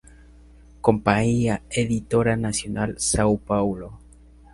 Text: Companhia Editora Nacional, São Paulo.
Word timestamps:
Companhia 0.87 1.61
Editora 1.69 2.35
Nacional, 2.35 2.95
São 2.97 3.37
Paulo. 3.37 3.93